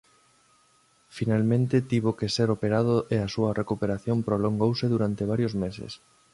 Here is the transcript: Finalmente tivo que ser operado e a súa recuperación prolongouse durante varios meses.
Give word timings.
Finalmente 1.17 1.83
tivo 1.91 2.09
que 2.19 2.27
ser 2.35 2.47
operado 2.55 2.95
e 3.15 3.17
a 3.21 3.31
súa 3.35 3.55
recuperación 3.61 4.17
prolongouse 4.27 4.85
durante 4.93 5.29
varios 5.31 5.53
meses. 5.63 5.91